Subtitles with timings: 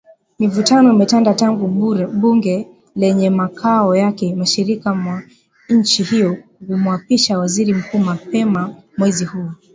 [0.39, 1.67] Mivutano imetanda tangu
[2.19, 5.23] bunge lenye makao yake mashariki mwa
[5.69, 9.49] nchi hiyo kumwapisha Waziri Mkuu mapema mwezi huu